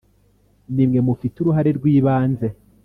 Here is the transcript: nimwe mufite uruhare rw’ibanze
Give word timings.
nimwe 0.75 0.99
mufite 1.07 1.35
uruhare 1.39 1.69
rw’ibanze 1.77 2.47